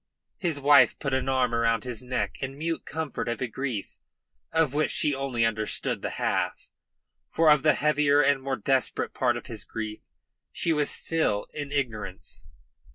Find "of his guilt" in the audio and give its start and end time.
9.37-9.99